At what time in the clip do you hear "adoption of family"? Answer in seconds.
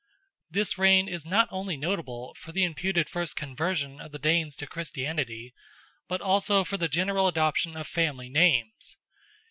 7.27-8.27